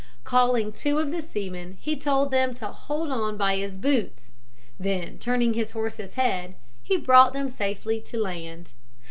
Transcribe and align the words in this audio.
Calling 0.23 0.71
two 0.71 0.97
of 0.97 1.11
the 1.11 1.21
seamen, 1.21 1.77
he 1.79 1.95
told 1.95 2.31
them 2.31 2.55
to 2.55 2.65
hold 2.65 3.11
on 3.11 3.37
by 3.37 3.57
his 3.57 3.77
boots; 3.77 4.31
then 4.79 5.19
turning 5.19 5.53
his 5.53 5.69
horse's 5.77 6.15
head, 6.15 6.55
he 6.81 6.97
brought 6.97 7.33
them 7.33 7.49
safely 7.49 8.01
to 8.01 8.17
land. 8.19 8.71